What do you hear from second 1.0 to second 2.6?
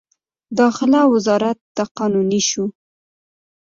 وزارت د قانوني